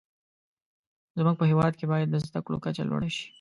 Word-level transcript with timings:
زموږ 1.17 1.35
په 1.37 1.45
هیواد 1.51 1.73
کې 1.79 1.85
باید 1.91 2.07
د 2.11 2.15
زده 2.27 2.39
کړو 2.45 2.61
کچه 2.65 2.83
لوړه 2.89 3.09
شې. 3.15 3.27